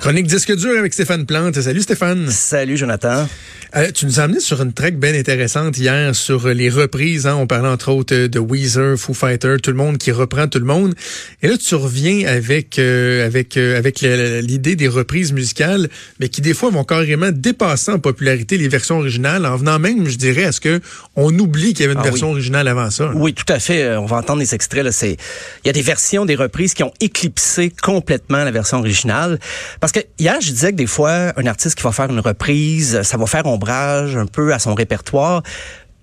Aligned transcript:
Chronique 0.00 0.26
disque 0.26 0.56
dur 0.56 0.78
avec 0.78 0.94
Stéphane 0.94 1.26
Plante. 1.26 1.60
Salut 1.60 1.82
Stéphane. 1.82 2.30
Salut 2.30 2.78
Jonathan. 2.78 3.28
Euh, 3.76 3.90
tu 3.92 4.06
nous 4.06 4.18
as 4.18 4.24
amené 4.24 4.40
sur 4.40 4.60
une 4.62 4.72
track 4.72 4.96
bien 4.98 5.14
intéressante 5.14 5.76
hier 5.78 6.14
sur 6.16 6.48
les 6.48 6.70
reprises. 6.70 7.26
Hein. 7.26 7.36
On 7.36 7.46
parlait 7.46 7.68
entre 7.68 7.90
autres 7.92 8.26
de 8.26 8.38
Weezer, 8.40 8.96
Foo 8.98 9.12
Fighters, 9.14 9.60
tout 9.60 9.70
le 9.70 9.76
monde 9.76 9.98
qui 9.98 10.10
reprend 10.10 10.48
tout 10.48 10.58
le 10.58 10.64
monde. 10.64 10.94
Et 11.42 11.48
là, 11.48 11.56
tu 11.58 11.74
reviens 11.74 12.26
avec 12.26 12.78
euh, 12.78 13.26
avec 13.26 13.58
euh, 13.58 13.76
avec 13.78 14.00
l'idée 14.00 14.74
des 14.74 14.88
reprises 14.88 15.32
musicales, 15.32 15.88
mais 16.18 16.30
qui 16.30 16.40
des 16.40 16.54
fois 16.54 16.70
vont 16.70 16.82
carrément 16.82 17.30
dépasser 17.30 17.92
en 17.92 17.98
popularité 17.98 18.56
les 18.56 18.68
versions 18.68 18.98
originales, 18.98 19.44
en 19.44 19.56
venant 19.56 19.78
même, 19.78 20.08
je 20.08 20.16
dirais, 20.16 20.44
à 20.44 20.52
ce 20.52 20.60
que 20.60 20.80
on 21.14 21.38
oublie 21.38 21.74
qu'il 21.74 21.82
y 21.82 21.84
avait 21.84 21.92
une 21.94 22.00
Ah 22.00 22.04
version 22.04 22.28
oui. 22.28 22.32
originale 22.32 22.66
avant 22.68 22.90
ça? 22.90 23.04
là. 23.04 23.12
Oui, 23.14 23.34
tout 23.34 23.52
à 23.52 23.60
fait. 23.60 23.82
Euh, 23.82 24.00
On 24.00 24.06
va 24.06 24.16
entendre 24.16 24.40
des 24.40 24.54
extraits. 24.54 24.82
Là. 24.82 24.92
C'est, 24.92 25.12
il 25.12 25.66
y 25.66 25.70
a 25.70 25.74
des 25.74 25.82
versions, 25.82 26.24
des 26.24 26.36
reprises 26.36 26.72
qui 26.74 26.82
ont 26.82 26.92
éclipsé 27.00 27.70
complètement 27.82 28.42
la 28.42 28.50
version 28.50 28.78
originale. 28.78 29.38
Parce 29.78 29.89
que 29.92 30.00
hier, 30.18 30.40
je 30.40 30.50
disais 30.50 30.70
que 30.72 30.76
des 30.76 30.86
fois, 30.86 31.32
un 31.36 31.46
artiste 31.46 31.76
qui 31.76 31.82
va 31.82 31.92
faire 31.92 32.10
une 32.10 32.20
reprise, 32.20 33.02
ça 33.02 33.16
va 33.16 33.26
faire 33.26 33.46
ombrage 33.46 34.16
un 34.16 34.26
peu 34.26 34.52
à 34.52 34.58
son 34.58 34.74
répertoire. 34.74 35.42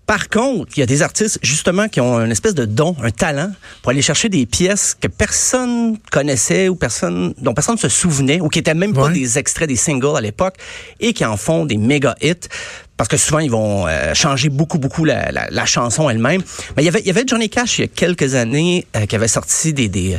Par 0.07 0.29
contre, 0.29 0.71
il 0.77 0.79
y 0.79 0.83
a 0.83 0.85
des 0.85 1.01
artistes 1.01 1.37
justement 1.41 1.89
qui 1.89 1.99
ont 1.99 2.17
une 2.23 2.31
espèce 2.31 2.55
de 2.55 2.63
don, 2.63 2.95
un 3.03 3.11
talent 3.11 3.51
pour 3.81 3.91
aller 3.91 4.01
chercher 4.01 4.29
des 4.29 4.45
pièces 4.45 4.95
que 4.99 5.09
personne 5.09 5.97
connaissait 6.11 6.69
ou 6.69 6.75
personne 6.75 7.33
dont 7.39 7.53
personne 7.53 7.75
ne 7.75 7.79
se 7.79 7.89
souvenait 7.89 8.39
ou 8.39 8.47
qui 8.47 8.59
étaient 8.59 8.73
même 8.73 8.93
pas 8.93 9.09
des 9.09 9.37
extraits 9.37 9.67
des 9.67 9.75
singles 9.75 10.15
à 10.15 10.21
l'époque 10.21 10.55
et 11.01 11.11
qui 11.11 11.25
en 11.25 11.35
font 11.35 11.65
des 11.65 11.75
méga 11.75 12.15
hits 12.21 12.47
parce 12.95 13.09
que 13.09 13.17
souvent 13.17 13.39
ils 13.39 13.51
vont 13.51 13.85
euh, 13.85 14.13
changer 14.13 14.47
beaucoup 14.47 14.79
beaucoup 14.79 15.03
la, 15.03 15.29
la, 15.33 15.49
la 15.49 15.65
chanson 15.65 16.09
elle-même. 16.09 16.41
Mais 16.77 16.83
il 16.83 16.85
y 16.85 16.89
avait 16.89 17.01
il 17.01 17.07
y 17.07 17.11
avait 17.11 17.25
Johnny 17.27 17.49
Cash 17.49 17.79
il 17.79 17.81
y 17.81 17.85
a 17.85 17.89
quelques 17.89 18.35
années 18.35 18.87
euh, 18.95 19.05
qui 19.07 19.15
avait 19.17 19.27
sorti 19.27 19.73
des 19.73 19.89
des 19.89 20.17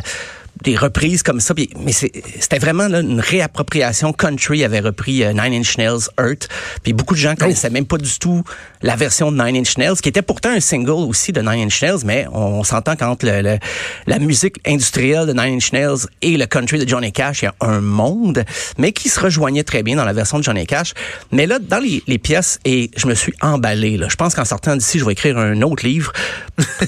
des 0.64 0.76
reprises 0.76 1.22
comme 1.22 1.40
ça, 1.40 1.54
puis- 1.54 1.70
mais 1.84 1.92
c'était 1.92 2.58
vraiment 2.58 2.88
là, 2.88 3.00
une 3.00 3.20
réappropriation. 3.20 4.12
Country 4.12 4.64
avait 4.64 4.80
repris 4.80 5.22
euh, 5.24 5.32
Nine 5.32 5.54
Inch 5.60 5.78
Nails, 5.78 6.08
Hurt, 6.18 6.48
puis 6.82 6.92
beaucoup 6.92 7.14
de 7.14 7.20
gens 7.20 7.34
connaissaient 7.36 7.70
même 7.70 7.86
pas 7.86 7.98
du 7.98 8.18
tout 8.18 8.42
la 8.82 8.96
version 8.96 9.30
de 9.32 9.42
Nine 9.42 9.56
Inch 9.56 9.76
Nails, 9.78 9.96
qui 10.02 10.08
était 10.08 10.22
pourtant 10.22 10.50
un 10.50 10.60
single 10.60 10.90
aussi 11.08 11.32
de 11.32 11.40
Nine 11.40 11.66
Inch 11.66 11.82
Nails, 11.82 11.98
mais 12.04 12.26
on, 12.32 12.62
s'entend 12.64 12.96
qu'entre 12.96 13.26
le- 13.26 13.42
le- 13.42 13.58
la 14.06 14.18
musique 14.18 14.56
industrielle 14.66 15.26
de 15.26 15.32
Nine 15.32 15.54
Inch 15.56 15.72
Nails 15.72 16.06
et 16.22 16.36
le 16.36 16.46
country 16.46 16.78
de 16.78 16.88
Johnny 16.88 17.12
Cash, 17.12 17.42
il 17.42 17.46
y 17.46 17.48
a 17.48 17.54
un 17.60 17.80
monde, 17.80 18.44
mais 18.78 18.92
qui 18.92 19.08
se 19.08 19.20
rejoignait 19.20 19.64
très 19.64 19.82
bien 19.82 19.96
dans 19.96 20.04
la 20.04 20.12
version 20.12 20.38
de 20.38 20.44
Johnny 20.44 20.66
Cash. 20.66 20.92
Mais 21.32 21.46
là, 21.46 21.58
dans 21.58 21.78
les, 21.78 22.02
les 22.06 22.18
pièces, 22.18 22.58
et 22.64 22.90
je 22.96 23.06
me 23.06 23.14
suis 23.14 23.32
emballé. 23.42 23.96
Là. 23.96 24.06
Je 24.08 24.16
pense 24.16 24.34
qu'en 24.34 24.44
sortant 24.44 24.76
d'ici, 24.76 24.98
je 24.98 25.04
vais 25.04 25.12
écrire 25.12 25.38
un 25.38 25.60
autre 25.62 25.84
livre 25.86 26.12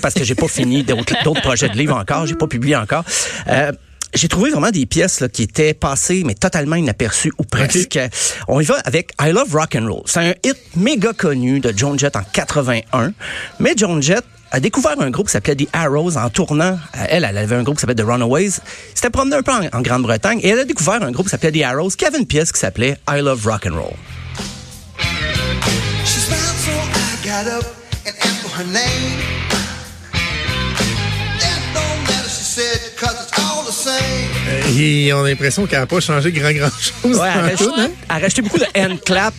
parce 0.02 0.14
que 0.14 0.24
j'ai 0.24 0.34
pas 0.34 0.48
fini 0.48 0.82
d'autres 0.82 1.14
d'autres 1.24 1.42
projets 1.42 1.68
de 1.68 1.76
livres 1.76 1.96
encore, 1.96 2.26
j'ai 2.26 2.34
pas 2.34 2.46
publié 2.46 2.76
encore. 2.76 3.04
Euh, 3.48 3.59
j'ai 4.12 4.28
trouvé 4.28 4.50
vraiment 4.50 4.70
des 4.70 4.86
pièces 4.86 5.20
là, 5.20 5.28
qui 5.28 5.44
étaient 5.44 5.72
passées, 5.74 6.22
mais 6.24 6.34
totalement 6.34 6.76
inaperçues 6.76 7.32
ou 7.38 7.44
presque. 7.44 7.98
On 8.48 8.60
y 8.60 8.64
va 8.64 8.74
avec 8.84 9.12
I 9.20 9.30
Love 9.30 9.54
Rock 9.54 9.76
and 9.76 9.86
Roll. 9.88 10.02
C'est 10.06 10.20
un 10.20 10.34
hit 10.44 10.56
méga 10.76 11.12
connu 11.12 11.60
de 11.60 11.72
Joan 11.76 11.96
Jett 11.98 12.16
en 12.16 12.22
81. 12.32 13.12
Mais 13.60 13.74
Joan 13.76 14.02
Jett 14.02 14.24
a 14.50 14.58
découvert 14.58 15.00
un 15.00 15.10
groupe 15.10 15.26
qui 15.28 15.32
s'appelait 15.32 15.54
The 15.54 15.68
Arrows 15.72 16.16
en 16.16 16.28
tournant. 16.28 16.76
Euh, 16.96 17.04
Elle, 17.08 17.24
elle 17.24 17.38
avait 17.38 17.54
un 17.54 17.62
groupe 17.62 17.76
qui 17.76 17.82
s'appelait 17.82 18.02
The 18.02 18.04
Runaways. 18.04 18.50
C'était 18.96 19.10
promené 19.10 19.36
un 19.36 19.42
peu 19.42 19.52
en, 19.52 19.60
en 19.72 19.80
Grande-Bretagne 19.80 20.40
et 20.42 20.48
elle 20.48 20.58
a 20.58 20.64
découvert 20.64 21.00
un 21.04 21.12
groupe 21.12 21.26
qui 21.26 21.30
s'appelait 21.30 21.52
The 21.52 21.62
Arrows 21.62 21.90
qui 21.90 22.04
avait 22.04 22.18
une 22.18 22.26
pièce 22.26 22.50
qui 22.50 22.58
s'appelait 22.58 22.96
I 23.08 23.20
Love 23.20 23.46
Rock 23.46 23.66
and 23.70 23.76
Roll. 23.76 23.94
She 26.04 26.18
smiled, 26.18 26.56
so 26.64 26.72
I 26.72 27.14
got 27.24 27.46
up 27.48 27.64
and 28.06 28.14
asked 28.18 28.40
for 28.42 28.50
her 28.58 28.64
name. 28.66 29.20
That 31.38 31.60
don't 31.72 32.02
matter, 32.08 32.28
she 32.28 32.42
said, 32.42 32.89
Et 34.76 35.12
on 35.12 35.24
a 35.24 35.28
l'impression 35.28 35.66
qu'elle 35.66 35.80
n'a 35.80 35.86
pas 35.86 36.00
changé 36.00 36.32
grand 36.32 36.52
grand 36.52 36.70
chose. 36.70 37.16
Ouais, 37.18 37.28
elle, 37.34 37.44
a 37.44 37.82
hein? 37.82 37.90
elle 38.08 38.16
a 38.16 38.18
rajouté 38.18 38.42
beaucoup 38.42 38.58
de 38.58 38.66
hand 38.76 39.00
clap. 39.04 39.34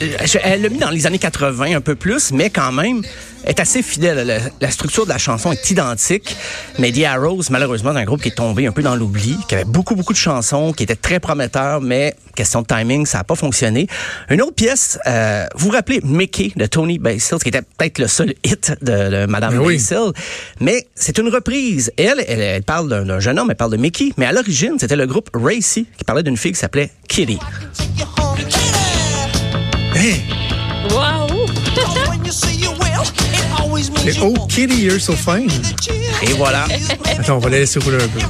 Euh, 0.00 0.38
Elle 0.42 0.62
l'a 0.62 0.68
mis 0.68 0.78
dans 0.78 0.90
les 0.90 1.06
années 1.06 1.18
80 1.18 1.76
un 1.76 1.80
peu 1.80 1.94
plus, 1.94 2.32
mais 2.32 2.50
quand 2.50 2.72
même, 2.72 3.02
est 3.44 3.60
assez 3.60 3.82
fidèle. 3.82 4.26
La, 4.26 4.38
la 4.60 4.70
structure 4.70 5.04
de 5.04 5.10
la 5.10 5.18
chanson 5.18 5.52
est 5.52 5.70
identique, 5.70 6.36
mais 6.78 6.92
The 6.92 7.04
Arrows, 7.04 7.42
malheureusement, 7.50 7.92
c'est 7.92 8.00
un 8.00 8.04
groupe 8.04 8.22
qui 8.22 8.28
est 8.28 8.36
tombé 8.36 8.66
un 8.66 8.72
peu 8.72 8.82
dans 8.82 8.94
l'oubli, 8.96 9.36
qui 9.48 9.54
avait 9.54 9.64
beaucoup, 9.64 9.94
beaucoup 9.94 10.12
de 10.12 10.18
chansons, 10.18 10.72
qui 10.72 10.84
étaient 10.84 10.96
très 10.96 11.20
prometteurs, 11.20 11.80
mais 11.80 12.14
question 12.34 12.62
de 12.62 12.66
timing, 12.66 13.04
ça 13.06 13.18
n'a 13.18 13.24
pas 13.24 13.34
fonctionné. 13.34 13.86
Une 14.30 14.42
autre 14.42 14.54
pièce, 14.54 14.98
euh, 15.06 15.46
vous 15.54 15.66
vous 15.66 15.72
rappelez 15.72 16.00
Mickey 16.02 16.52
de 16.56 16.66
Tony 16.66 16.98
Basil, 16.98 17.38
qui 17.42 17.48
était 17.48 17.62
peut-être 17.62 17.98
le 17.98 18.06
seul 18.08 18.34
hit 18.44 18.72
de, 18.80 19.10
de 19.10 19.26
Madame 19.26 19.58
oui. 19.58 19.74
Basil, 19.74 20.12
mais 20.60 20.86
c'est 20.94 21.18
une 21.18 21.28
reprise. 21.28 21.92
Elle, 21.96 22.24
elle, 22.26 22.40
elle 22.40 22.62
parle 22.62 22.88
d'un 22.88 23.04
d'un 23.04 23.20
jeune 23.20 23.38
homme, 23.38 23.50
elle 23.50 23.56
parle 23.56 23.72
de 23.72 23.76
Mickey, 23.76 24.10
mais 24.16 24.26
à 24.26 24.32
l'origine, 24.32 24.76
c'était 24.78 24.96
le 24.96 25.06
groupe 25.06 25.30
Racy 25.34 25.86
qui 25.98 26.04
parlait 26.04 26.22
d'une 26.22 26.36
fille 26.36 26.52
qui 26.52 26.58
s'appelait 26.58 26.90
Kitty. 27.08 27.38
You 34.04 34.12
oh. 34.22 34.46
Kitty, 34.48 34.74
you're 34.74 34.98
so 34.98 35.12
fine. 35.12 35.48
Et 36.22 36.32
voilà. 36.34 36.66
Attends, 37.18 37.36
on 37.36 37.38
va 37.38 37.50
la 37.50 37.58
laisser 37.58 37.78
rouler 37.78 38.02
un 38.02 38.08
peu. 38.08 38.20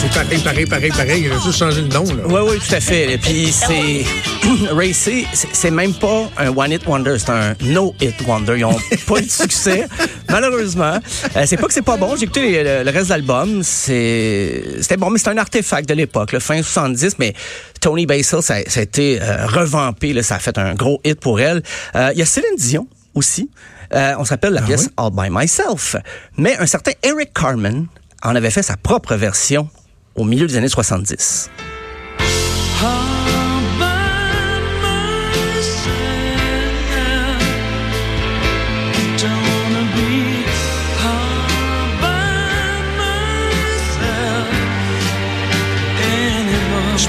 C'est 0.00 0.10
pareil, 0.12 0.38
pareil, 0.38 0.66
pareil, 0.66 0.90
pareil. 0.90 1.22
Il 1.26 1.32
a 1.32 1.38
juste 1.44 1.58
changé 1.58 1.82
le 1.82 1.88
nom. 1.88 2.04
Là. 2.04 2.22
Oui, 2.26 2.40
oui, 2.50 2.58
tout 2.58 2.74
à 2.74 2.80
fait. 2.80 3.12
Et 3.12 3.18
puis 3.18 3.52
c'est 3.52 4.04
Racy, 4.72 5.26
c'est 5.32 5.48
c'est 5.52 5.70
même 5.70 5.92
pas 5.94 6.28
un 6.38 6.48
one 6.56 6.72
hit 6.72 6.86
wonder, 6.86 7.16
c'est 7.18 7.30
un 7.30 7.54
no 7.62 7.94
hit 8.00 8.14
wonder. 8.26 8.54
Ils 8.58 8.64
ont 8.64 8.76
pas 9.06 9.18
eu 9.18 9.22
de 9.26 9.30
succès, 9.30 9.86
malheureusement. 10.28 10.98
Euh, 11.36 11.44
c'est 11.46 11.56
pas 11.56 11.66
que 11.66 11.72
c'est 11.74 11.82
pas 11.82 11.96
bon. 11.96 12.16
J'ai 12.16 12.24
écouté 12.24 12.62
le, 12.62 12.82
le 12.84 12.90
reste 12.90 13.06
de 13.06 13.10
l'album. 13.10 13.62
C'était 13.62 14.96
bon, 14.98 15.10
mais 15.10 15.18
c'est 15.18 15.28
un 15.28 15.38
artefact 15.38 15.88
de 15.88 15.94
l'époque, 15.94 16.32
le 16.32 16.40
fin 16.40 16.62
70. 16.62 17.18
Mais 17.18 17.34
Tony 17.80 18.06
Basil, 18.06 18.42
ça, 18.42 18.56
ça 18.66 18.80
a 18.80 18.82
été 18.82 19.20
euh, 19.20 19.46
revampé. 19.46 20.12
Là, 20.12 20.22
ça 20.22 20.36
a 20.36 20.38
fait 20.38 20.56
un 20.58 20.74
gros 20.74 21.00
hit 21.04 21.20
pour 21.20 21.40
elle. 21.40 21.62
Euh, 21.94 22.10
Il 22.14 22.18
y 22.18 22.22
a 22.22 22.26
Céline 22.26 22.56
Dion 22.56 22.86
aussi. 23.14 23.50
Euh, 23.92 24.14
on 24.18 24.24
s'appelle 24.24 24.52
la 24.52 24.62
pièce 24.62 24.88
All 24.96 25.10
by 25.10 25.28
Myself. 25.30 25.96
Mais 26.36 26.56
un 26.58 26.66
certain 26.66 26.92
Eric 27.02 27.32
Carmen 27.34 27.86
en 28.22 28.34
avait 28.36 28.50
fait 28.50 28.62
sa 28.62 28.76
propre 28.76 29.16
version 29.16 29.68
au 30.14 30.24
milieu 30.24 30.46
des 30.46 30.56
années 30.56 30.68
70. 30.68 31.50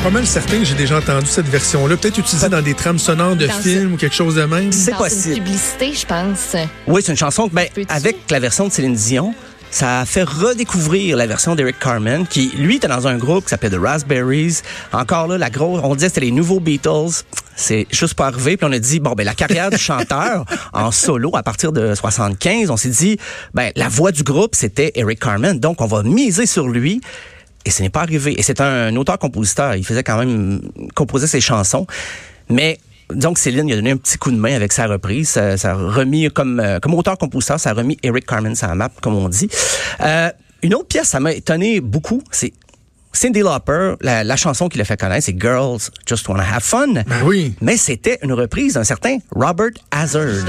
Suis 0.02 0.10
pas 0.10 0.14
mal 0.18 0.26
certain 0.26 0.58
que 0.58 0.66
j'ai 0.66 0.74
déjà 0.74 0.98
entendu 0.98 1.28
cette 1.28 1.48
version-là. 1.48 1.96
Peut-être 1.96 2.18
utilisée 2.18 2.50
dans 2.50 2.62
des 2.64 2.74
trames 2.74 2.98
sonores 2.98 3.36
de 3.36 3.46
Dans 3.46 3.54
films 3.54 3.94
ou 3.94 3.98
quelque 3.98 4.16
chose 4.16 4.34
de 4.34 4.44
même. 4.46 4.72
C'est 4.72 4.96
possible. 4.96 5.38
une 5.38 5.44
publicité, 5.44 5.94
je 5.94 6.06
pense. 6.08 6.56
Oui, 6.88 7.04
c'est 7.04 7.12
une 7.12 7.18
chanson 7.18 7.48
que, 7.48 7.54
ben, 7.54 7.68
avec 7.88 8.18
la 8.32 8.40
version 8.40 8.68
de 8.68 8.72
Céline 8.72 8.96
Dion, 8.96 9.36
ça 9.70 10.00
a 10.00 10.06
fait 10.06 10.24
redécouvrir 10.24 11.18
la 11.18 11.28
version 11.28 11.54
d'Eric 11.54 11.78
Carmen, 11.78 12.26
qui, 12.26 12.52
lui, 12.58 12.78
était 12.78 12.88
dans 12.88 13.08
un 13.08 13.18
groupe 13.18 13.44
qui 13.44 13.52
s'appelait 13.52 13.70
The 13.70 13.80
Raspberries. 13.80 14.62
Encore 14.92 15.28
là, 15.28 15.38
la 15.38 15.52
grosse, 15.52 15.82
on 15.84 15.94
disait 15.94 16.08
que 16.08 16.14
c'était 16.16 16.26
les 16.26 16.32
nouveaux 16.32 16.60
Beatles. 16.60 17.24
C'est 17.56 17.86
juste 17.92 18.16
pas 18.16 18.26
arrivé. 18.26 18.58
Puis 18.58 18.68
on 18.68 18.72
a 18.72 18.80
dit, 18.80 19.00
bon, 19.00 19.12
ben, 19.12 19.24
la 19.24 19.36
carrière 19.36 19.70
du 19.70 19.78
chanteur 19.78 20.46
en 20.74 20.90
solo 20.92 21.36
à 21.36 21.44
partir 21.44 21.72
de 21.72 21.94
75, 21.94 22.72
on 22.72 22.78
s'est 22.78 22.90
dit, 22.90 23.18
ben, 23.54 23.72
la 23.76 23.88
voix 23.88 24.12
du 24.12 24.24
groupe, 24.24 24.56
c'était 24.56 24.94
Eric 24.96 25.20
Carmen. 25.20 25.60
Donc, 25.60 25.80
on 25.80 25.86
va 25.86 26.02
miser 26.02 26.48
sur 26.48 26.68
lui. 26.68 27.02
Et 27.66 27.72
ce 27.72 27.82
n'est 27.82 27.90
pas 27.90 28.02
arrivé. 28.02 28.40
Et 28.40 28.44
c'est 28.44 28.62
un 28.62 28.96
auteur-compositeur. 28.96 29.76
Il 29.76 29.86
faisait 29.86 30.04
quand 30.04 30.18
même 30.18 30.62
composer 30.96 31.28
ses 31.28 31.42
chansons. 31.42 31.86
Mais 32.50 32.80
donc 33.14 33.38
Céline 33.38 33.68
il 33.68 33.74
a 33.74 33.76
donné 33.76 33.92
un 33.92 33.98
petit 33.98 34.18
coup 34.18 34.32
de 34.32 34.38
main 34.38 34.56
avec 34.56 34.72
sa 34.72 34.88
reprise. 34.88 35.30
Ça, 35.30 35.58
ça 35.58 35.72
a 35.72 35.74
remis 35.74 36.30
comme 36.32 36.60
euh, 36.60 36.80
comme 36.80 36.94
auteur-compositeur, 36.94 37.60
ça 37.60 37.72
a 37.72 37.74
remis 37.74 37.98
Eric 38.04 38.26
Carmen 38.26 38.56
sur 38.56 38.68
la 38.68 38.76
map, 38.76 38.90
comme 39.02 39.16
on 39.16 39.30
dit. 39.30 39.50
Euh, 40.02 40.30
une 40.64 40.76
autre 40.76 40.88
pièce, 40.88 41.08
ça 41.08 41.20
m'a 41.20 41.34
étonné 41.34 41.82
beaucoup. 41.82 42.22
C'est 42.32 42.54
Cindy 43.14 43.42
Lauper, 43.42 43.96
la, 44.02 44.24
la 44.24 44.36
chanson 44.38 44.70
qui 44.70 44.78
l'a 44.78 44.86
fait 44.86 45.00
connaître, 45.00 45.26
c'est 45.26 45.40
Girls 45.40 45.80
Just 46.06 46.28
Wanna 46.30 46.44
Have 46.44 46.64
Fun. 46.64 46.94
Ben 46.94 47.04
oui. 47.26 47.54
Mais 47.62 47.76
c'était 47.76 48.20
une 48.24 48.34
reprise 48.34 48.76
d'un 48.76 48.84
certain 48.84 49.18
Robert 49.36 49.72
Hazard. 49.92 50.46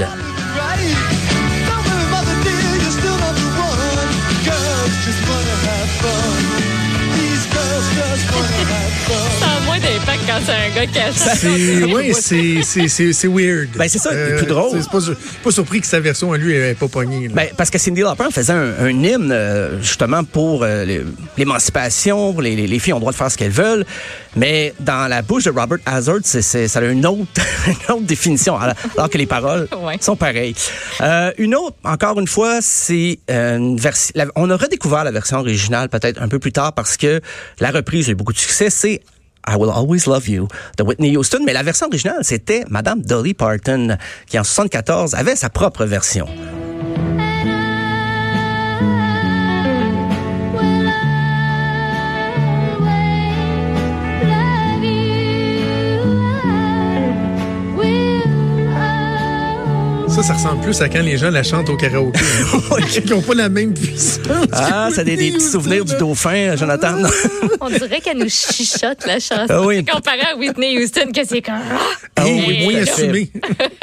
Quand 10.33 10.45
c'est 10.45 10.51
un 10.53 10.75
gars 10.75 10.87
qui 10.87 10.99
a. 10.99 11.11
C'est, 11.11 11.83
oui, 11.83 12.13
c'est, 12.13 12.63
c'est, 12.63 12.87
c'est, 12.87 13.13
c'est 13.13 13.27
weird. 13.27 13.69
Ben, 13.75 13.87
c'est 13.87 13.99
ça, 13.99 14.11
le 14.13 14.37
plus 14.37 14.45
drôle. 14.47 14.71
C'est 14.71 14.81
c'est 14.83 14.89
pas, 15.13 15.19
pas 15.43 15.51
surpris 15.51 15.81
que 15.81 15.87
sa 15.87 15.99
version 15.99 16.31
à 16.33 16.37
lui 16.37 16.53
n'est 16.57 16.73
pas 16.73 16.87
pognée. 16.87 17.27
Ben, 17.29 17.47
parce 17.57 17.69
que 17.69 17.77
Cindy 17.77 18.01
Lauper 18.01 18.25
faisait 18.31 18.53
un, 18.53 18.73
un 18.79 18.89
hymne 18.89 19.31
euh, 19.31 19.79
justement 19.81 20.23
pour 20.23 20.63
euh, 20.63 21.03
l'émancipation, 21.37 22.33
pour 22.33 22.41
les, 22.41 22.55
les- 22.55 22.67
les 22.67 22.79
filles 22.79 22.93
ont 22.93 22.97
le 22.97 23.01
droit 23.01 23.11
de 23.11 23.17
faire 23.17 23.29
ce 23.31 23.37
qu'elles 23.37 23.51
veulent. 23.51 23.85
Mais 24.35 24.73
dans 24.79 25.07
la 25.07 25.21
bouche 25.21 25.43
de 25.43 25.51
Robert 25.51 25.77
Hazard, 25.85 26.19
c'est, 26.23 26.41
c'est- 26.41 26.67
ça 26.67 26.79
a 26.79 26.83
une 26.85 27.05
autre, 27.05 27.27
une 27.67 27.93
autre 27.95 28.05
définition, 28.05 28.57
alors, 28.57 28.75
alors 28.97 29.09
que 29.09 29.17
les 29.17 29.27
paroles 29.27 29.67
Ouais. 29.83 29.97
sont 30.01 30.15
pareilles. 30.15 30.55
Euh, 31.01 31.31
une 31.37 31.55
autre, 31.55 31.75
encore 31.83 32.19
une 32.19 32.27
fois, 32.27 32.59
c'est 32.61 33.19
euh, 33.29 33.57
une 33.57 33.77
version. 33.77 34.13
On 34.35 34.49
a 34.49 34.55
redécouvert 34.55 35.03
la 35.03 35.11
version 35.11 35.37
originale 35.39 35.89
peut-être 35.89 36.21
un 36.21 36.27
peu 36.27 36.39
plus 36.39 36.51
tard 36.51 36.73
parce 36.73 36.97
que 36.97 37.21
la 37.59 37.71
reprise 37.71 38.07
a 38.07 38.11
eu 38.13 38.15
beaucoup 38.15 38.33
de 38.33 38.37
succès. 38.39 38.69
C'est 38.69 39.01
I 39.47 39.55
Will 39.55 39.71
Always 39.71 40.05
Love 40.07 40.27
You 40.29 40.47
de 40.77 40.83
Whitney 40.83 41.15
Houston, 41.15 41.39
mais 41.45 41.53
la 41.53 41.63
version 41.63 41.87
originale, 41.87 42.23
c'était 42.23 42.63
Madame 42.69 43.01
Dolly 43.01 43.33
Parton, 43.33 43.97
qui 44.27 44.39
en 44.39 44.43
74 44.43 45.15
avait 45.15 45.35
sa 45.35 45.49
propre 45.49 45.85
version. 45.85 46.27
Ça, 60.23 60.29
ça 60.29 60.33
ressemble 60.35 60.61
plus 60.61 60.81
à 60.81 60.87
quand 60.87 61.01
les 61.01 61.17
gens 61.17 61.29
la 61.31 61.43
chantent 61.43 61.67
au 61.67 61.75
karaoké. 61.75 62.17
hein. 62.71 62.77
Ils 62.95 63.09
n'ont 63.09 63.21
pas 63.21 63.33
la 63.33 63.49
même 63.49 63.73
puissance. 63.73 64.21
Ah, 64.53 64.87
ça 64.95 65.01
a 65.01 65.03
des, 65.03 65.17
des 65.17 65.31
petits 65.31 65.45
souvenirs 65.45 65.83
du 65.83 65.97
dauphin, 65.97 66.55
Jonathan. 66.55 66.95
On 67.59 67.69
dirait 67.69 67.99
qu'elle 67.99 68.19
nous 68.19 68.29
chichote 68.29 69.05
la 69.05 69.19
chanson. 69.19 69.47
Ah 69.49 69.61
oui. 69.61 69.83
Comparé 69.83 70.21
à 70.21 70.37
Whitney 70.37 70.77
Houston, 70.81 71.11
que 71.13 71.25
c'est 71.25 71.41
comme. 71.41 71.55
Ah 72.15 72.23
oui, 72.25 72.45
Mais- 72.47 72.63
moins 72.63 72.81
assumé. 72.83 73.31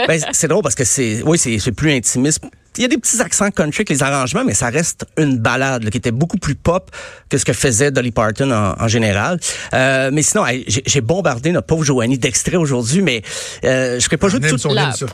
Ben, 0.08 0.18
c'est 0.32 0.48
drôle 0.48 0.62
parce 0.62 0.74
que 0.74 0.84
c'est, 0.84 1.22
oui, 1.26 1.36
c'est, 1.36 1.58
c'est 1.58 1.72
plus 1.72 1.92
intimiste. 1.92 2.40
Il 2.76 2.82
y 2.82 2.84
a 2.84 2.88
des 2.88 2.98
petits 2.98 3.20
accents 3.20 3.50
country 3.50 3.80
avec 3.80 3.90
les 3.90 4.02
arrangements, 4.02 4.44
mais 4.44 4.54
ça 4.54 4.68
reste 4.68 5.04
une 5.16 5.38
balade 5.38 5.84
là, 5.84 5.90
qui 5.90 5.98
était 5.98 6.10
beaucoup 6.10 6.38
plus 6.38 6.54
pop 6.54 6.90
que 7.28 7.36
ce 7.38 7.44
que 7.44 7.52
faisait 7.52 7.90
Dolly 7.90 8.10
Parton 8.10 8.50
en, 8.50 8.74
en 8.80 8.88
général. 8.88 9.38
Euh, 9.74 10.10
mais 10.12 10.22
sinon, 10.22 10.44
j'ai, 10.66 10.82
j'ai 10.86 11.00
bombardé 11.00 11.52
notre 11.52 11.66
pauvre 11.66 11.84
Joanie 11.84 12.18
d'extraits 12.18 12.56
aujourd'hui, 12.56 13.02
mais 13.02 13.22
euh, 13.64 13.98
je 13.98 14.04
ferai 14.04 14.16
pas 14.16 14.28
jouer 14.28 14.40
toutes 14.40 14.66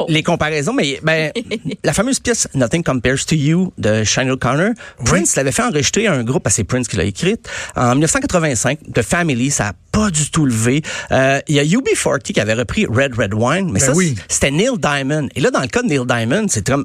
les 0.09 0.23
comparaisons, 0.23 0.73
mais 0.73 1.01
ben, 1.03 1.33
la 1.85 1.93
fameuse 1.93 2.21
pièce 2.21 2.49
Nothing 2.55 2.83
Compares 2.83 3.25
to 3.27 3.35
You 3.35 3.73
de 3.79 4.05
Shane 4.05 4.31
O'Connor, 4.31 4.71
Prince 5.05 5.37
l'avait 5.37 5.53
fait 5.53 5.63
enregistrer 5.63 6.07
à 6.07 6.13
un 6.13 6.25
groupe, 6.25 6.47
c'est 6.51 6.65
Prince 6.65 6.89
qui 6.89 6.97
l'a 6.97 7.05
écrite, 7.05 7.49
en 7.75 7.91
1985, 7.91 8.79
The 8.95 9.03
Family, 9.03 9.51
ça 9.51 9.69
a 9.69 9.73
pas 9.97 10.11
du 10.11 10.31
tout 10.31 10.45
levé. 10.45 10.83
Euh, 11.11 11.41
Il 11.49 11.55
y 11.55 11.59
a 11.59 11.65
UB40 11.65 12.21
qui 12.21 12.39
avait 12.39 12.53
repris 12.53 12.85
Red 12.85 13.15
Red 13.19 13.33
Wine, 13.33 13.71
mais 13.73 13.81
Ben 13.81 13.87
ça, 13.87 13.93
oui. 13.95 14.15
c'était 14.29 14.51
Neil 14.51 14.73
Diamond. 14.79 15.27
Et 15.35 15.41
là, 15.41 15.51
dans 15.51 15.63
le 15.63 15.69
cas 15.69 15.81
de 15.83 15.87
Neil 15.89 16.05
Diamond, 16.07 16.45
c'est 16.51 16.67
comme 16.67 16.85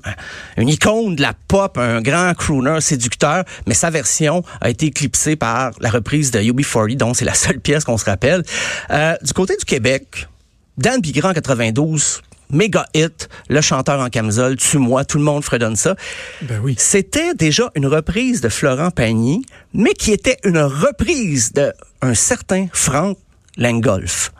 une 0.56 0.70
icône 0.70 1.18
de 1.18 1.22
la 1.22 1.34
pop, 1.50 1.78
un 1.78 2.02
grand 2.02 2.34
crooner 2.34 2.80
séducteur, 2.80 3.44
mais 3.68 3.74
sa 3.74 3.90
version 3.90 4.44
a 4.62 4.70
été 4.70 4.86
éclipsée 4.86 5.36
par 5.36 5.72
la 5.82 5.90
reprise 5.90 6.32
de 6.32 6.40
UB40, 6.40 6.96
donc 6.96 7.18
c'est 7.18 7.26
la 7.26 7.34
seule 7.34 7.60
pièce 7.60 7.84
qu'on 7.84 7.98
se 7.98 8.06
rappelle. 8.06 8.44
Euh, 8.92 9.16
du 9.22 9.34
côté 9.34 9.58
du 9.58 9.66
Québec, 9.66 10.30
Dan 10.78 11.02
Bigrand 11.02 11.32
en 11.32 11.34
92, 11.34 12.22
méga 12.52 12.86
hit, 12.94 13.30
le 13.50 13.62
chanteur 13.62 14.00
en 14.00 14.10
camisole, 14.10 14.58
tue-moi, 14.58 15.06
tout 15.06 15.18
le 15.18 15.24
monde 15.24 15.44
fredonne 15.44 15.76
ça. 15.76 15.96
Ben 16.42 16.60
oui. 16.64 16.76
C'était 16.78 17.34
déjà 17.34 17.72
une 17.76 17.88
reprise 17.88 18.42
de 18.42 18.50
Florent 18.50 18.92
Pagny, 18.92 19.44
mais 19.74 19.94
qui 19.94 20.12
était 20.12 20.38
une 20.44 20.60
reprise 20.60 21.54
de 21.54 21.74
un 22.02 22.14
certain 22.14 22.68
Frank 22.74 23.18
Langolf. 23.58 24.32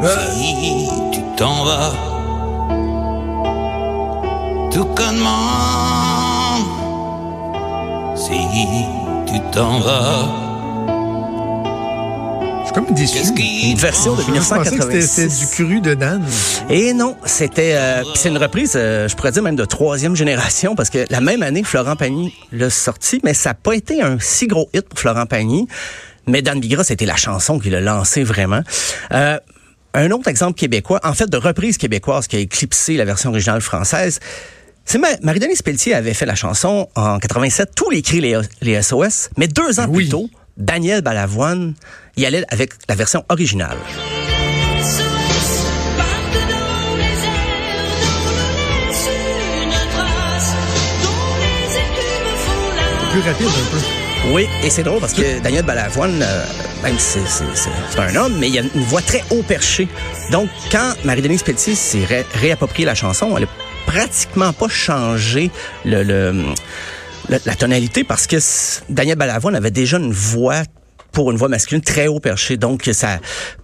Si 0.00 0.88
tu 1.12 1.20
t'en 1.36 1.64
vas, 1.64 1.92
tout 4.72 4.84
connement. 4.84 5.78
Si 8.16 8.38
tu 9.26 9.40
t'en 9.52 9.80
vas, 9.80 10.28
Je 10.28 10.34
suis 10.34 10.47
comme 12.84 12.94
déçu. 12.94 13.18
Une 13.64 13.76
version 13.76 14.14
de 14.14 14.22
Je 14.22 14.26
pensais 14.26 14.76
que 14.76 14.82
c'était 14.82 14.98
1986. 14.98 15.08
c'était 15.10 15.28
du 15.46 15.46
cru 15.46 15.80
de 15.80 15.94
Dan. 15.94 16.22
Et 16.70 16.92
non, 16.92 17.16
c'était 17.24 17.74
euh, 17.74 18.02
c'est 18.14 18.28
une 18.28 18.38
reprise, 18.38 18.72
euh, 18.76 19.08
je 19.08 19.16
pourrais 19.16 19.32
dire 19.32 19.42
même 19.42 19.56
de 19.56 19.64
troisième 19.64 20.14
génération, 20.14 20.74
parce 20.76 20.90
que 20.90 21.04
la 21.10 21.20
même 21.20 21.42
année, 21.42 21.64
Florent 21.64 21.96
Pagny 21.96 22.32
l'a 22.52 22.70
sorti, 22.70 23.20
mais 23.24 23.34
ça 23.34 23.50
n'a 23.50 23.54
pas 23.54 23.74
été 23.74 24.00
un 24.02 24.18
si 24.20 24.46
gros 24.46 24.68
hit 24.74 24.88
pour 24.88 24.98
Florent 24.98 25.26
Pagny. 25.26 25.66
Mais 26.26 26.42
Dan 26.42 26.60
Bigra, 26.60 26.84
c'était 26.84 27.06
la 27.06 27.16
chanson 27.16 27.58
qui 27.58 27.70
l'a 27.70 27.80
lancé 27.80 28.22
vraiment. 28.22 28.60
Euh, 29.12 29.38
un 29.94 30.10
autre 30.10 30.28
exemple 30.28 30.58
québécois, 30.58 31.00
en 31.02 31.14
fait 31.14 31.28
de 31.28 31.36
reprise 31.38 31.78
québécoise 31.78 32.26
qui 32.26 32.36
a 32.36 32.38
éclipsé 32.40 32.96
la 32.96 33.04
version 33.06 33.30
originale 33.30 33.62
française, 33.62 34.20
c'est 34.84 34.98
Ma- 34.98 35.16
Marie-Denise 35.22 35.62
Pelletier 35.62 35.94
avait 35.94 36.14
fait 36.14 36.26
la 36.26 36.34
chanson 36.34 36.88
en 36.94 37.18
87, 37.18 37.70
tous 37.74 37.90
les 37.90 38.02
cris 38.02 38.20
les, 38.20 38.38
les 38.60 38.80
SOS, 38.82 39.30
mais 39.36 39.48
deux 39.48 39.80
ans 39.80 39.86
Oui. 39.88 40.04
plus 40.04 40.08
tôt, 40.10 40.30
Daniel 40.58 41.02
Balavoine 41.02 41.74
y 42.16 42.26
allait 42.26 42.44
avec 42.50 42.72
la 42.88 42.94
version 42.96 43.24
originale. 43.28 43.78
Plus 53.12 53.20
rapide 53.20 53.46
un 53.46 53.70
peu. 53.70 54.32
Oui, 54.34 54.46
et 54.62 54.68
c'est 54.70 54.82
drôle 54.82 55.00
parce 55.00 55.12
que 55.14 55.40
Daniel 55.40 55.64
Balavoine, 55.64 56.20
euh, 56.22 56.44
même 56.82 56.98
si 56.98 57.18
c'est, 57.26 57.44
c'est- 57.54 57.98
un 58.00 58.16
homme, 58.16 58.36
mais 58.38 58.48
il 58.48 58.58
a 58.58 58.62
une 58.62 58.82
voix 58.84 59.00
très 59.00 59.22
haut 59.30 59.42
perchée. 59.42 59.88
Donc, 60.30 60.48
quand 60.70 60.92
Marie-Denise 61.04 61.42
Pelletier 61.42 61.74
s'est 61.74 62.04
ré- 62.04 62.26
réapproprié 62.34 62.84
la 62.84 62.94
chanson, 62.94 63.34
elle 63.36 63.44
a 63.44 63.48
pratiquement 63.86 64.52
pas 64.52 64.68
changé 64.68 65.50
le, 65.84 66.02
le- 66.02 66.44
le- 67.28 67.38
la 67.44 67.54
tonalité 67.54 68.04
parce 68.04 68.26
que 68.26 68.36
Daniel 68.88 69.16
Balavoine 69.16 69.54
avait 69.56 69.70
déjà 69.70 69.98
une 69.98 70.12
voix 70.12 70.62
pour 71.12 71.30
une 71.30 71.36
voix 71.38 71.48
masculine 71.48 71.82
très 71.82 72.06
haut 72.06 72.20
perchée. 72.20 72.56
Donc, 72.58 72.88
ça 72.92 73.14
a 73.14 73.18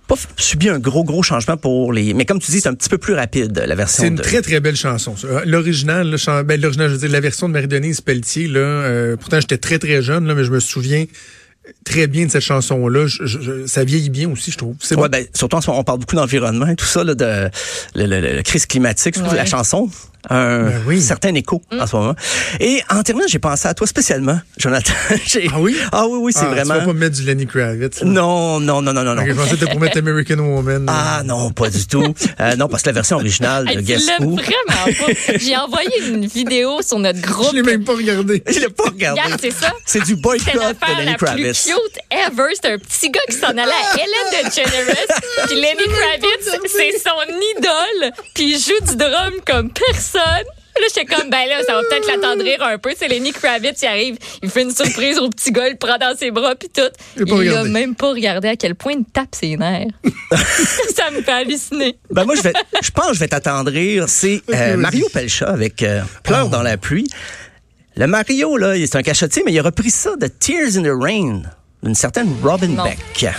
pas 0.08 0.14
subi 0.36 0.68
un 0.70 0.78
gros, 0.78 1.04
gros 1.04 1.22
changement 1.22 1.56
pour 1.56 1.92
les... 1.92 2.14
Mais 2.14 2.24
comme 2.24 2.40
tu 2.40 2.50
dis, 2.50 2.60
c'est 2.60 2.68
un 2.68 2.74
petit 2.74 2.88
peu 2.88 2.98
plus 2.98 3.14
rapide, 3.14 3.62
la 3.66 3.74
version 3.74 4.02
C'est 4.02 4.08
une 4.08 4.14
de... 4.16 4.22
très, 4.22 4.40
très 4.42 4.60
belle 4.60 4.76
chanson. 4.76 5.14
ça. 5.16 5.28
L'original, 5.44 6.10
le 6.10 6.16
chan- 6.16 6.42
ben, 6.42 6.60
l'original, 6.60 6.88
je 6.88 6.94
veux 6.94 7.00
dire, 7.00 7.10
la 7.10 7.20
version 7.20 7.46
de 7.48 7.52
Marie-Denise 7.52 8.00
Pelletier, 8.00 8.48
là, 8.48 8.60
euh, 8.60 9.16
pourtant 9.16 9.40
j'étais 9.40 9.58
très, 9.58 9.78
très 9.78 10.02
jeune, 10.02 10.26
là, 10.26 10.34
mais 10.34 10.44
je 10.44 10.50
me 10.50 10.58
souviens 10.60 11.04
très 11.84 12.06
bien 12.06 12.26
de 12.26 12.30
cette 12.30 12.42
chanson-là. 12.42 13.06
Je- 13.06 13.24
je- 13.26 13.40
je- 13.40 13.66
ça 13.66 13.84
vieillit 13.84 14.10
bien 14.10 14.30
aussi, 14.30 14.50
je 14.50 14.58
trouve. 14.58 14.76
C'est 14.80 14.96
Ouais, 14.96 15.02
bon. 15.02 15.08
ben, 15.08 15.26
surtout 15.34 15.56
en 15.56 15.60
ce 15.60 15.68
moment, 15.68 15.80
on 15.80 15.84
parle 15.84 15.98
beaucoup 16.00 16.16
d'environnement 16.16 16.66
et 16.66 16.76
tout 16.76 16.84
ça, 16.86 17.04
là, 17.04 17.14
de 17.14 17.50
le, 17.94 18.06
le- 18.06 18.20
le- 18.20 18.36
la 18.36 18.42
crise 18.42 18.66
climatique, 18.66 19.14
surtout 19.16 19.30
Ouais. 19.30 19.36
la 19.36 19.44
chanson. 19.46 19.88
Un 20.30 20.64
Ben 20.64 20.82
oui. 20.86 21.00
certain 21.02 21.34
écho 21.34 21.62
Mm. 21.70 21.80
en 21.80 21.86
ce 21.86 21.96
moment. 21.96 22.14
Et 22.60 22.82
en 22.90 23.02
terminant, 23.02 23.26
j'ai 23.28 23.38
pensé 23.38 23.68
à 23.68 23.74
toi 23.74 23.86
spécialement, 23.86 24.38
Jonathan. 24.58 24.92
Ah 25.52 25.60
oui? 25.60 25.76
Ah 25.92 26.06
oui, 26.08 26.18
oui, 26.20 26.32
c'est 26.32 26.40
Ah, 26.40 26.44
Tu 26.46 26.50
vraiment. 26.54 26.74
vas 26.74 26.80
pas 26.80 26.92
me 26.92 26.98
mettre 26.98 27.16
du 27.16 27.22
Lenny 27.24 27.46
Kravitz. 27.46 28.00
là. 28.00 28.06
Non, 28.06 28.60
non, 28.60 28.82
non, 28.82 28.92
non, 28.92 29.02
non, 29.04 29.14
non. 29.14 29.22
Ok, 29.22 29.28
je 29.28 29.32
pensais 29.34 29.50
que 29.50 29.56
c'était 29.58 29.70
pour 29.72 29.80
mettre 29.80 29.98
American 29.98 30.38
Woman. 30.38 30.86
Ah 30.88 31.22
non, 31.24 31.50
pas 31.52 31.70
du 31.70 31.86
tout. 31.86 32.14
Euh, 32.40 32.56
non, 32.56 32.68
parce 32.68 32.82
que 32.82 32.88
la 32.88 32.92
version 32.94 33.16
originale 33.16 33.66
de 33.66 33.72
tu 33.74 33.82
Guess 33.82 34.08
Who. 34.20 34.36
vraiment 34.36 34.44
pas. 34.84 35.36
J'ai 35.38 35.56
envoyé 35.64 35.90
une 36.08 36.26
vidéo 36.26 36.80
sur 36.82 36.98
notre 36.98 37.20
groupe. 37.20 37.48
je 37.50 37.56
l'ai 37.56 37.62
même 37.62 37.84
pas 37.84 37.94
regardé. 37.94 38.42
Je 38.48 38.60
l'ai 38.60 38.68
pas 38.68 38.84
regardé. 38.84 39.20
Regarde, 39.20 39.40
c'est 39.40 39.50
ça. 39.52 39.72
C'est 39.84 40.02
du 40.04 40.16
boycott 40.16 40.54
de 40.54 40.98
Lenny 40.98 41.10
la 41.12 41.14
plus 41.16 41.26
Kravitz. 41.26 41.64
cute 41.64 41.98
ever. 42.10 42.48
C'est 42.60 42.72
un 42.72 42.78
petit 42.78 43.10
gars 43.10 43.20
qui 43.28 43.36
s'en 43.36 43.48
allait 43.48 43.60
à 43.62 43.94
Ellen 43.96 44.44
DeGeneres. 44.50 44.96
Puis 45.46 45.56
Lenny 45.56 45.84
Kravitz, 45.84 46.68
c'est 46.68 46.98
son 46.98 47.58
idole. 47.58 48.12
Puis 48.34 48.54
il 48.54 48.58
joue 48.58 48.86
du 48.90 48.96
drum 48.96 49.32
comme 49.46 49.70
personne. 49.70 50.13
Là, 50.16 50.86
j'étais 50.88 51.04
comme, 51.04 51.30
ben 51.30 51.46
là, 51.48 51.62
ça 51.64 51.74
va 51.74 51.82
peut-être 51.88 52.06
l'attendrir 52.08 52.60
un 52.62 52.78
peu. 52.78 52.90
C'est 52.98 53.06
Lenny 53.06 53.32
Kravitz, 53.32 53.80
il 53.82 53.86
arrive, 53.86 54.16
il 54.42 54.50
fait 54.50 54.62
une 54.62 54.74
surprise 54.74 55.18
au 55.18 55.30
petit 55.30 55.52
gars, 55.52 55.68
il 55.68 55.72
le 55.72 55.76
prend 55.78 55.98
dans 55.98 56.16
ses 56.16 56.32
bras, 56.32 56.56
puis 56.56 56.68
tout. 56.68 56.82
Il 57.16 57.44
Il 57.44 57.54
a 57.54 57.62
même 57.62 57.94
pas 57.94 58.10
regardé 58.10 58.48
à 58.48 58.56
quel 58.56 58.74
point 58.74 58.92
il 58.92 59.04
tape 59.04 59.34
ses 59.34 59.56
nerfs. 59.56 59.86
ça 60.96 61.10
me 61.12 61.22
fait 61.22 61.30
halluciner. 61.30 61.96
Ben 62.10 62.24
moi, 62.24 62.34
je, 62.34 62.42
vais, 62.42 62.52
je 62.82 62.90
pense 62.90 63.08
que 63.08 63.14
je 63.14 63.20
vais 63.20 63.28
t'attendrir. 63.28 64.08
C'est 64.08 64.42
euh. 64.52 64.76
Mario 64.76 65.06
Pelcha 65.12 65.46
avec 65.46 65.82
euh, 65.82 66.02
Pleure 66.24 66.48
dans 66.48 66.62
la 66.62 66.76
pluie. 66.76 67.06
Le 67.96 68.08
Mario, 68.08 68.56
là, 68.56 68.74
c'est 68.76 68.96
un 68.96 69.02
cachotier, 69.02 69.44
mais 69.46 69.52
il 69.52 69.58
a 69.60 69.62
repris 69.62 69.90
ça 69.90 70.16
de 70.16 70.26
Tears 70.26 70.76
in 70.76 70.82
the 70.82 70.92
Rain 70.92 71.42
d'une 71.84 71.94
certaine 71.94 72.34
Robin 72.42 72.68
Non. 72.68 72.82
Beck. 72.82 73.32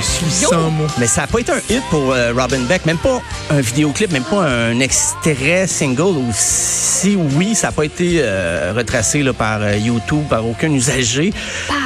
Suis 0.00 0.30
sans 0.30 0.70
mots. 0.70 0.86
Mais 0.98 1.06
ça 1.06 1.22
n'a 1.22 1.26
pas 1.26 1.40
été 1.40 1.52
un 1.52 1.60
hit 1.68 1.82
pour 1.90 2.12
euh, 2.12 2.32
Robin 2.32 2.60
Beck, 2.60 2.86
même 2.86 2.98
pas 2.98 3.20
un 3.50 3.60
vidéoclip, 3.60 4.12
même 4.12 4.24
pas 4.24 4.42
un 4.42 4.80
extrait 4.80 5.66
single. 5.66 6.16
Ou 6.16 6.30
si 6.32 7.16
oui, 7.16 7.54
ça 7.54 7.68
n'a 7.68 7.72
pas 7.72 7.84
été 7.84 8.18
euh, 8.20 8.72
retracé 8.76 9.22
là, 9.22 9.32
par 9.32 9.62
euh, 9.62 9.76
YouTube, 9.76 10.24
par 10.28 10.46
aucun 10.46 10.70
usager. 10.70 11.32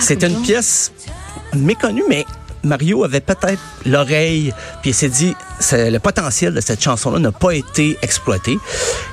C'était 0.00 0.28
une 0.28 0.42
pièce 0.42 0.92
méconnue, 1.54 2.04
mais 2.08 2.24
Mario 2.62 3.04
avait 3.04 3.20
peut-être 3.20 3.60
l'oreille, 3.86 4.52
puis 4.82 4.90
il 4.90 4.94
s'est 4.94 5.08
dit, 5.08 5.34
le 5.72 5.98
potentiel 5.98 6.54
de 6.54 6.60
cette 6.60 6.82
chanson-là 6.82 7.18
n'a 7.18 7.32
pas 7.32 7.52
été 7.54 7.96
exploité. 8.02 8.58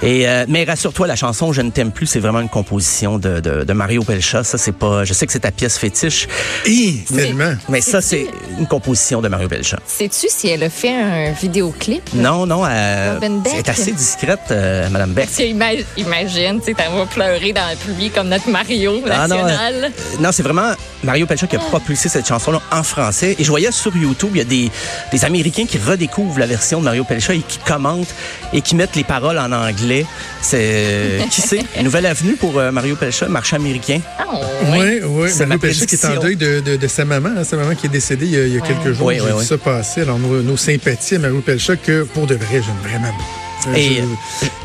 Et 0.01 0.27
euh, 0.27 0.45
mais 0.47 0.63
rassure-toi, 0.63 1.07
la 1.07 1.15
chanson 1.15 1.51
Je 1.53 1.61
ne 1.61 1.69
t'aime 1.71 1.91
plus, 1.91 2.05
c'est 2.07 2.19
vraiment 2.19 2.39
une 2.39 2.49
composition 2.49 3.17
de, 3.19 3.39
de, 3.39 3.63
de 3.63 3.73
Mario 3.73 4.03
Pelcha. 4.03 4.43
Ça, 4.43 4.57
c'est 4.57 4.71
pas. 4.71 5.03
Je 5.05 5.13
sais 5.13 5.25
que 5.25 5.33
c'est 5.33 5.39
ta 5.41 5.51
pièce 5.51 5.77
fétiche, 5.77 6.27
Hi, 6.65 7.03
tellement. 7.05 7.53
mais 7.69 7.81
ça, 7.81 8.01
c'est 8.01 8.27
une 8.59 8.67
composition 8.67 9.21
de 9.21 9.27
Mario 9.27 9.47
Pelcha. 9.47 9.77
Sais-tu 9.85 10.27
si 10.29 10.47
elle 10.49 10.63
a 10.63 10.69
fait 10.69 10.93
un 10.95 11.31
vidéoclip? 11.31 12.13
Non, 12.13 12.45
non, 12.45 12.63
euh, 12.65 13.13
Robin 13.15 13.37
Beck. 13.37 13.53
c'est 13.57 13.69
assez 13.69 13.91
discrète, 13.91 14.39
euh, 14.51 14.89
Madame 14.89 15.11
Beck. 15.11 15.29
Tu 15.35 15.43
ima- 15.43 15.83
imagines, 15.97 16.59
tu 16.59 16.65
sais, 16.67 16.73
t'en 16.73 16.95
vas 16.95 17.05
pleurer 17.05 17.53
dans 17.53 17.67
la 17.67 17.75
pluie 17.75 18.09
comme 18.09 18.29
notre 18.29 18.49
Mario 18.49 19.01
Ah, 19.09 19.27
non, 19.27 19.43
national. 19.43 19.73
euh, 19.85 19.89
non, 20.21 20.31
c'est 20.31 20.43
vraiment 20.43 20.71
Mario 21.03 21.25
Pelcha 21.25 21.47
qui 21.47 21.55
a 21.55 21.59
propulsé 21.59 22.09
cette 22.09 22.27
chanson-là 22.27 22.61
en 22.71 22.83
français. 22.83 23.35
Et 23.39 23.43
je 23.43 23.49
voyais 23.49 23.71
sur 23.71 23.95
YouTube, 23.95 24.31
il 24.33 24.37
y 24.39 24.41
a 24.41 24.45
des, 24.45 24.71
des 25.11 25.25
Américains 25.25 25.65
qui 25.65 25.77
redécouvrent 25.77 26.36
la 26.39 26.45
version 26.47 26.79
de 26.79 26.85
Mario 26.85 27.03
Pelcha 27.03 27.33
et 27.33 27.39
qui 27.39 27.59
commentent 27.59 28.13
et 28.53 28.61
qui 28.61 28.75
mettent 28.75 28.95
les 28.95 29.03
paroles 29.03 29.37
en 29.37 29.51
anglais. 29.51 30.05
C'est 30.41 31.19
qui 31.31 31.41
sait? 31.41 31.61
Une 31.77 31.83
nouvelle 31.85 32.05
avenue 32.05 32.35
pour 32.35 32.57
euh, 32.59 32.71
Mario 32.71 32.95
Pelcha, 32.95 33.27
marché 33.27 33.55
américain. 33.55 33.99
Ah, 34.19 34.25
Oui, 34.71 34.99
oui. 35.03 35.29
C'est 35.31 35.45
Mario 35.45 35.53
ma 35.55 35.57
Pelcha 35.59 35.85
qui 35.85 35.95
est 35.95 36.05
en 36.05 36.19
deuil 36.19 36.35
de, 36.35 36.59
de, 36.61 36.75
de 36.75 36.87
sa 36.87 37.05
maman, 37.05 37.29
hein, 37.37 37.43
sa 37.43 37.57
maman 37.57 37.75
qui 37.75 37.87
est 37.87 37.89
décédée 37.89 38.25
il 38.25 38.31
y 38.31 38.37
a, 38.37 38.45
il 38.45 38.53
y 38.53 38.57
a 38.57 38.61
quelques 38.61 38.93
jours. 38.93 39.07
Oui, 39.07 39.19
oui, 39.21 39.27
vu 39.27 39.33
oui. 39.37 39.45
ça 39.45 39.57
passer. 39.57 40.01
Alors, 40.01 40.19
nos, 40.19 40.41
nos 40.41 40.57
sympathies 40.57 41.15
à 41.15 41.19
Mario 41.19 41.41
Pelcha 41.41 41.75
que, 41.75 42.03
pour 42.03 42.27
de 42.27 42.35
vrai, 42.35 42.61
j'aime 42.65 42.75
vraiment 42.83 43.11
beaucoup. 43.11 43.23
Euh, 43.23 43.46
Et, 43.75 43.95
je- 43.95 44.01
euh, 44.01 44.05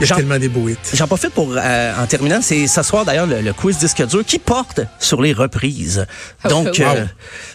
il 0.00 0.06
y 0.06 0.12
a 0.12 0.16
tellement 0.16 0.38
des 0.38 0.48
beaux 0.48 0.68
hits. 0.68 0.76
J'en 0.94 1.06
profite 1.06 1.30
pour, 1.30 1.54
euh, 1.56 1.92
en 1.98 2.06
terminant, 2.06 2.40
c'est 2.42 2.66
ce 2.66 2.82
soir 2.82 3.04
d'ailleurs 3.04 3.26
le, 3.26 3.40
le 3.40 3.52
quiz 3.52 3.78
disque 3.78 4.04
dur 4.06 4.24
qui 4.24 4.38
porte 4.38 4.80
sur 5.00 5.20
les 5.22 5.32
reprises. 5.32 6.06
Donc, 6.48 6.68
Oh, 6.78 6.82
euh, 6.82 7.04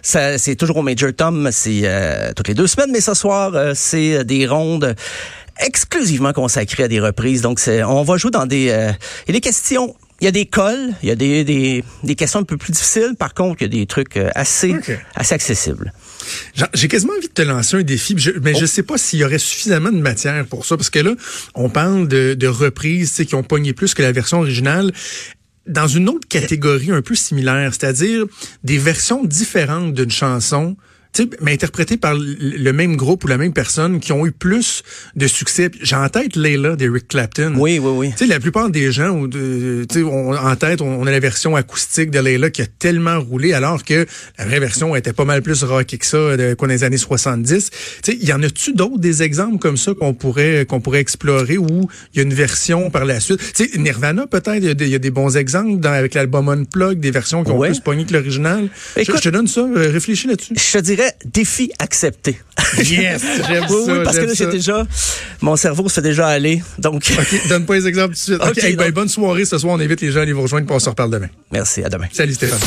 ça, 0.01 0.37
c'est 0.37 0.55
toujours 0.55 0.77
au 0.77 0.81
Major 0.81 1.11
Tom, 1.15 1.49
c'est 1.51 1.81
euh, 1.83 2.31
toutes 2.35 2.47
les 2.47 2.53
deux 2.53 2.67
semaines, 2.67 2.91
mais 2.91 3.01
ce 3.01 3.13
soir, 3.13 3.51
euh, 3.55 3.73
c'est 3.75 4.23
des 4.25 4.45
rondes 4.47 4.95
exclusivement 5.59 6.33
consacrées 6.33 6.83
à 6.83 6.87
des 6.87 6.99
reprises. 6.99 7.41
Donc, 7.41 7.59
c'est, 7.59 7.83
on 7.83 8.03
va 8.03 8.17
jouer 8.17 8.31
dans 8.31 8.45
des, 8.45 8.69
euh, 8.69 8.91
il 9.27 9.29
y 9.29 9.31
a 9.31 9.33
des 9.33 9.41
questions. 9.41 9.95
Il 10.19 10.25
y 10.25 10.27
a 10.27 10.31
des 10.31 10.47
cols, 10.47 10.93
il 11.03 11.09
y 11.09 11.11
a 11.11 11.15
des, 11.15 11.43
des, 11.43 11.83
des 12.03 12.15
questions 12.15 12.39
un 12.39 12.43
peu 12.43 12.57
plus 12.57 12.71
difficiles. 12.71 13.13
Par 13.19 13.35
contre, 13.35 13.57
il 13.61 13.65
y 13.65 13.65
a 13.65 13.79
des 13.81 13.85
trucs 13.85 14.17
assez 14.33 14.75
accessibles. 15.15 15.93
J'ai 16.73 16.87
quasiment 16.87 17.13
envie 17.17 17.27
de 17.27 17.33
te 17.33 17.41
lancer 17.41 17.77
un 17.77 17.83
défi, 17.83 18.15
je- 18.17 18.31
mais 18.41 18.53
Oh. 18.55 18.59
je 18.59 18.65
sais 18.65 18.83
pas 18.83 18.97
s'il 18.97 19.19
y 19.19 19.23
aurait 19.23 19.37
suffisamment 19.39 19.91
de 19.91 19.99
matière 19.99 20.45
pour 20.45 20.65
ça, 20.65 20.77
parce 20.77 20.89
que 20.89 20.99
là, 20.99 21.13
on 21.55 21.69
parle 21.69 22.07
de, 22.07 22.33
de 22.33 22.47
reprises 22.47 23.09
tu 23.11 23.15
sais, 23.15 23.25
qui 23.25 23.35
ont 23.35 23.43
pogné 23.43 23.73
plus 23.73 23.93
que 23.93 24.01
la 24.01 24.11
version 24.11 24.39
originale 24.39 24.91
dans 25.67 25.87
une 25.87 26.07
autre 26.09 26.27
catégorie 26.27 26.91
un 26.91 27.01
peu 27.01 27.13
similaire, 27.15 27.73
c'est-à-dire 27.73 28.25
des 28.63 28.77
versions 28.77 29.23
différentes 29.25 29.93
d'une 29.93 30.11
chanson. 30.11 30.77
Tu 31.13 31.23
sais, 31.23 31.29
Mais 31.41 31.53
interprétées 31.53 31.97
par 31.97 32.13
le- 32.15 32.71
même 32.73 32.95
groupe 32.95 33.23
ou 33.23 33.27
la 33.27 33.37
même 33.37 33.53
personne 33.53 33.99
qui 33.99 34.11
ont 34.11 34.25
eu 34.25 34.31
plus 34.31 34.83
de 35.15 35.25
succès. 35.27 35.69
J'ai 35.81 35.95
en 35.95 36.07
tête 36.09 36.35
Layla 36.35 36.75
d'Eric 36.75 37.07
Clapton. 37.07 37.53
Oui, 37.57 37.79
oui, 37.79 37.91
oui. 37.95 38.09
Tu 38.11 38.19
sais, 38.19 38.25
la 38.27 38.39
plupart 38.39 38.69
des 38.69 38.91
gens, 38.91 39.09
ou 39.17 39.27
de, 39.27 39.85
tu 39.89 39.99
sais, 39.99 40.03
on- 40.03 40.33
en 40.35 40.55
tête, 40.55 40.81
on, 40.81 41.01
on 41.01 41.07
a 41.07 41.11
la 41.11 41.19
version 41.19 41.55
acoustique 41.55 42.11
de 42.11 42.19
Layla 42.19 42.49
qui 42.49 42.61
a 42.61 42.67
tellement 42.67 43.19
roulé, 43.19 43.53
alors 43.53 43.83
que 43.83 44.05
la 44.37 44.45
vraie 44.45 44.59
version 44.59 44.95
était 44.95 45.13
pas 45.13 45.25
mal 45.25 45.41
plus 45.41 45.63
rockée 45.63 45.97
que 45.97 46.05
ça, 46.05 46.37
de, 46.37 46.53
quoi, 46.53 46.67
dans 46.67 46.73
les 46.73 46.83
années 46.83 46.97
70. 46.97 47.69
Tu 47.71 47.77
sais, 48.03 48.17
il 48.21 48.27
y 48.27 48.33
en 48.33 48.43
a-tu 48.43 48.73
d'autres 48.73 48.99
des 48.99 49.23
exemples 49.23 49.57
comme 49.59 49.77
ça 49.77 49.93
qu'on 49.93 50.13
pourrait 50.13 50.65
qu'on 50.67 50.79
pourrait 50.81 50.99
explorer 50.99 51.57
où 51.57 51.87
il 52.13 52.17
y 52.17 52.19
a 52.19 52.23
une 52.23 52.33
version 52.33 52.89
par 52.91 53.05
la 53.05 53.19
suite? 53.19 53.39
Tu 53.55 53.69
sais, 53.69 53.77
Nirvana, 53.77 54.27
peut-être, 54.27 54.57
il 54.57 54.65
y 54.65 54.69
a 54.69 54.73
des- 54.73 54.85
il 54.85 54.91
y, 54.91 54.95
a 54.95 54.99
des 54.99 55.11
bons 55.11 55.35
exemples 55.37 55.79
dans, 55.79 55.91
avec 55.91 56.13
l'album 56.13 56.47
Unplug, 56.49 56.99
des 56.99 57.11
versions 57.11 57.43
qui 57.43 57.51
ont 57.51 57.57
Ouais. 57.57 57.69
plus 57.69 57.79
pogné 57.79 58.05
que 58.05 58.13
l'original. 58.13 58.69
Je, 58.95 59.03
je 59.03 59.11
te 59.11 59.29
donne 59.29 59.47
ça, 59.47 59.61
euh, 59.61 59.89
réfléchis 59.91 60.27
là-dessus. 60.27 60.53
Je 60.55 60.77
te 60.77 60.83
dirais 60.83 60.96
défi 61.25 61.71
accepté. 61.79 62.39
Yes, 62.77 63.21
j'aime 63.47 63.65
oui, 63.69 63.85
ça. 63.85 63.93
oui, 63.93 63.99
parce 64.03 64.17
que 64.17 64.25
là, 64.25 64.33
j'ai 64.33 64.47
déjà, 64.47 64.85
mon 65.41 65.55
cerveau 65.55 65.87
se 65.89 65.95
fait 65.95 66.01
déjà 66.01 66.27
aller. 66.27 66.61
Donc, 66.77 67.03
OK, 67.19 67.47
donne 67.47 67.65
pas 67.65 67.75
les 67.75 67.87
exemples 67.87 68.15
tout 68.15 68.31
de 68.31 68.37
suite. 68.37 68.43
OK, 68.49 68.63
hey, 68.63 68.75
ben, 68.75 68.91
bonne 68.91 69.09
soirée 69.09 69.45
ce 69.45 69.57
soir. 69.57 69.75
On 69.75 69.79
invite 69.79 70.01
les 70.01 70.11
gens 70.11 70.19
à 70.19 70.23
aller 70.23 70.33
vous 70.33 70.41
rejoindre, 70.41 70.65
puis 70.65 70.75
on 70.75 70.79
se 70.79 70.89
reparle 70.89 71.11
demain. 71.11 71.29
merci, 71.51 71.83
à 71.83 71.89
demain. 71.89 72.07
Salut 72.11 72.33
Stéphane. 72.33 72.55